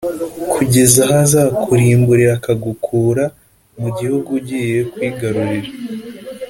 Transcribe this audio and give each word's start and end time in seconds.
kugeza 0.51 1.01
aho 1.09 1.15
azakurimburira 1.25 2.31
akagukura 2.39 3.23
mu 3.81 3.89
gihugu 3.97 4.27
ugiye 4.39 4.77
kwigarurira. 4.91 5.69